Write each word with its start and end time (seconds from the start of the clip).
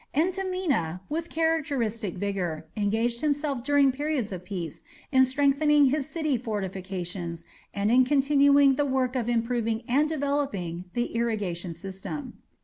Entemena, 0.15 0.99
with 1.09 1.29
characteristic 1.29 2.15
vigour, 2.15 2.65
engaged 2.75 3.21
himself 3.21 3.63
during 3.63 3.91
periods 3.91 4.31
of 4.31 4.43
peace 4.43 4.81
in 5.11 5.25
strengthening 5.25 5.89
his 5.89 6.07
city 6.09 6.39
fortifications 6.39 7.45
and 7.71 7.91
in 7.91 8.03
continuing 8.03 8.77
the 8.77 8.85
work 8.85 9.15
of 9.15 9.29
improving 9.29 9.83
and 9.87 10.09
developing 10.09 10.85
the 10.95 11.13
irrigation 11.13 11.71
system. 11.75 12.39